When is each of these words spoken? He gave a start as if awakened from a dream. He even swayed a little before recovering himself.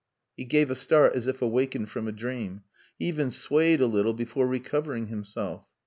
He 0.35 0.45
gave 0.45 0.71
a 0.71 0.73
start 0.73 1.13
as 1.15 1.27
if 1.27 1.43
awakened 1.43 1.91
from 1.91 2.07
a 2.07 2.11
dream. 2.11 2.63
He 2.97 3.05
even 3.05 3.29
swayed 3.29 3.81
a 3.81 3.85
little 3.85 4.15
before 4.15 4.47
recovering 4.47 5.09
himself. 5.09 5.67